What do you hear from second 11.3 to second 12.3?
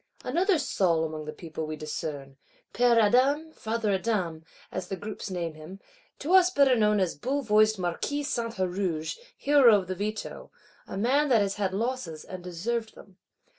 has had losses,